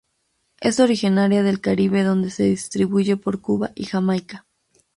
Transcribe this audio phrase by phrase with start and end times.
[0.61, 4.47] Es originaria del Caribe donde se distribuye por Cuba y Jamaica.